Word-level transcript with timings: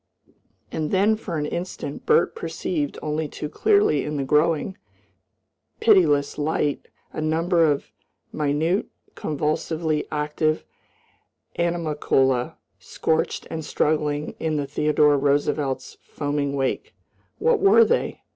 And 0.71 0.89
then 0.89 1.15
for 1.15 1.37
an 1.37 1.45
instant 1.45 2.07
Bert 2.07 2.33
perceived 2.35 2.97
only 3.03 3.27
too 3.27 3.47
clearly 3.49 4.03
in 4.03 4.17
the 4.17 4.23
growing, 4.23 4.75
pitiless 5.79 6.39
light 6.39 6.87
a 7.13 7.21
number 7.21 7.71
of 7.71 7.91
minute, 8.33 8.87
convulsively 9.13 10.07
active 10.11 10.65
animalcula 11.59 12.55
scorched 12.79 13.45
and 13.51 13.63
struggling 13.63 14.33
in 14.39 14.55
the 14.57 14.65
Theodore 14.65 15.19
Roosevelt's 15.19 15.99
foaming 16.01 16.55
wake. 16.55 16.95
What 17.37 17.59
were 17.59 17.85
they? 17.85 18.23